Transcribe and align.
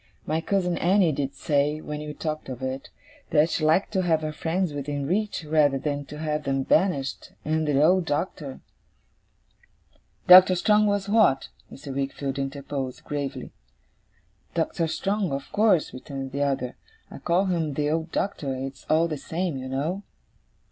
My 0.25 0.41
cousin 0.41 0.79
Annie 0.79 1.11
did 1.11 1.35
say, 1.35 1.79
when 1.79 1.99
we 1.99 2.15
talked 2.15 2.49
of 2.49 2.63
it, 2.63 2.89
that 3.29 3.51
she 3.51 3.63
liked 3.63 3.91
to 3.93 4.01
have 4.01 4.23
her 4.23 4.31
friends 4.31 4.73
within 4.73 5.05
reach 5.05 5.45
rather 5.45 5.77
than 5.77 6.05
to 6.05 6.17
have 6.17 6.43
them 6.43 6.63
banished, 6.63 7.33
and 7.45 7.67
the 7.67 7.79
old 7.79 8.05
Doctor' 8.05 8.61
'Doctor 10.27 10.55
Strong, 10.55 10.87
was 10.87 11.05
that?' 11.05 11.49
Mr. 11.71 11.93
Wickfield 11.93 12.39
interposed, 12.39 13.03
gravely. 13.03 13.51
'Doctor 14.55 14.87
Strong, 14.87 15.31
of 15.33 15.51
course,' 15.51 15.93
returned 15.93 16.31
the 16.31 16.41
other; 16.41 16.77
'I 17.11 17.19
call 17.19 17.45
him 17.45 17.75
the 17.75 17.91
old 17.91 18.11
Doctor; 18.11 18.55
it's 18.55 18.87
all 18.89 19.07
the 19.07 19.17
same, 19.17 19.55
you 19.55 19.67
know. 19.67 20.01